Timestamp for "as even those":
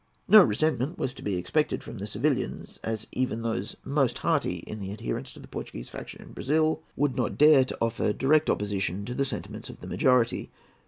2.83-3.75